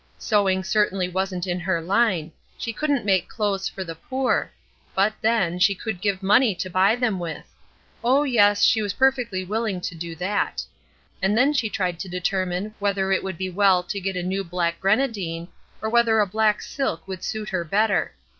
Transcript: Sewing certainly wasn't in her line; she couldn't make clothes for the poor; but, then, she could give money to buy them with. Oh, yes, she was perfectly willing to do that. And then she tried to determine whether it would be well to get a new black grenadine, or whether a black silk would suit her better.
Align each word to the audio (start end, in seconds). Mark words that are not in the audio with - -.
Sewing 0.17 0.63
certainly 0.63 1.07
wasn't 1.07 1.45
in 1.45 1.59
her 1.59 1.79
line; 1.79 2.31
she 2.57 2.73
couldn't 2.73 3.05
make 3.05 3.29
clothes 3.29 3.69
for 3.69 3.83
the 3.83 3.93
poor; 3.93 4.49
but, 4.95 5.13
then, 5.21 5.59
she 5.59 5.75
could 5.75 6.01
give 6.01 6.23
money 6.23 6.55
to 6.55 6.71
buy 6.71 6.95
them 6.95 7.19
with. 7.19 7.45
Oh, 8.03 8.23
yes, 8.23 8.63
she 8.63 8.81
was 8.81 8.93
perfectly 8.93 9.45
willing 9.45 9.79
to 9.81 9.93
do 9.93 10.15
that. 10.15 10.63
And 11.21 11.37
then 11.37 11.53
she 11.53 11.69
tried 11.69 11.99
to 11.99 12.09
determine 12.09 12.73
whether 12.79 13.11
it 13.11 13.23
would 13.23 13.37
be 13.37 13.51
well 13.51 13.83
to 13.83 14.01
get 14.01 14.17
a 14.17 14.23
new 14.23 14.43
black 14.43 14.79
grenadine, 14.79 15.49
or 15.83 15.89
whether 15.91 16.19
a 16.19 16.25
black 16.25 16.63
silk 16.63 17.07
would 17.07 17.23
suit 17.23 17.49
her 17.49 17.63
better. 17.63 18.15